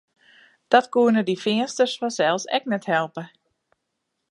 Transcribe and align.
Dat 0.71 0.85
koenen 0.93 1.27
dy 1.27 1.35
Feansters 1.43 1.95
fansels 1.99 2.43
ek 2.57 2.63
net 2.71 2.85
helpe. 2.93 3.23